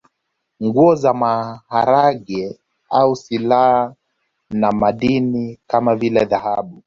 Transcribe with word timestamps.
Nguo 0.63 0.91
na 1.01 1.11
maharage 1.19 2.41
au 2.89 3.15
silaha 3.15 3.93
na 4.51 4.71
madini 4.71 5.59
kama 5.67 5.95
vile 5.95 6.25
dhahabu 6.25 6.79